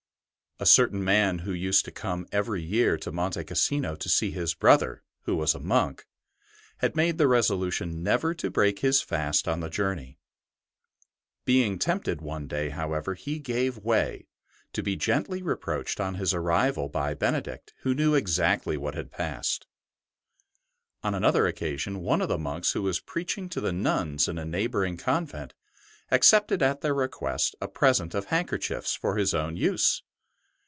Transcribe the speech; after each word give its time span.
A 0.59 0.65
certain 0.67 1.03
man 1.03 1.39
who 1.39 1.53
used 1.53 1.85
to 1.85 1.91
come 1.91 2.27
every 2.31 2.61
year 2.61 2.95
to 2.95 3.11
Monte 3.11 3.43
Cassino 3.45 3.95
to 3.95 4.07
see 4.07 4.29
his 4.29 4.53
brother, 4.53 5.01
who 5.23 5.35
was 5.35 5.55
a 5.55 5.59
monk, 5.59 6.05
had 6.77 6.95
made 6.95 7.17
the 7.17 7.27
resolution 7.27 8.03
never 8.03 8.35
to 8.35 8.51
break 8.51 8.77
his 8.77 9.01
fast 9.01 9.47
on 9.47 9.61
the 9.61 9.71
journey. 9.71 10.19
Being 11.45 11.79
tempted 11.79 12.21
one 12.21 12.45
day, 12.45 12.69
however, 12.69 13.15
he 13.15 13.39
gave 13.39 13.79
way, 13.79 14.27
to 14.73 14.83
be 14.83 14.95
gently 14.95 15.41
reproached 15.41 15.99
on 15.99 16.13
his 16.13 16.31
arrival 16.31 16.89
by 16.89 17.15
Benedict, 17.15 17.73
who 17.81 17.95
knew 17.95 18.13
exactly 18.13 18.77
what 18.77 18.93
had 18.93 19.11
passed. 19.11 19.65
On 21.01 21.15
another 21.15 21.47
occasion 21.47 22.01
one 22.01 22.21
of 22.21 22.29
the 22.29 22.37
monks 22.37 22.73
who 22.73 22.83
was 22.83 22.99
preaching 22.99 23.49
to 23.49 23.61
the 23.61 23.73
nuns 23.73 24.27
in 24.27 24.37
a 24.37 24.45
neighbouring 24.45 24.95
convent, 24.97 25.55
ac 26.11 26.19
cepted 26.21 26.61
at 26.61 26.81
their 26.81 26.93
request 26.93 27.55
a 27.59 27.67
present 27.67 28.13
of 28.13 28.25
hand 28.25 28.45
ST. 28.45 28.51
BENEDICT 28.51 28.63
83 28.65 28.75
kerchiefs 28.77 28.93
for 28.95 29.15
his 29.15 29.33
own 29.33 29.57
use. 29.57 30.03